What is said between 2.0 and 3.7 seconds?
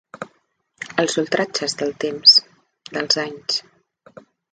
temps, dels anys.